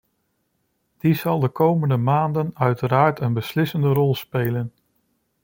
[0.97, 4.73] Die zal de komende maanden uiteraard een beslissende rol spelen.